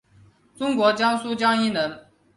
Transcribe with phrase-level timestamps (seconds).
[0.55, 2.07] 中国江苏江阴人。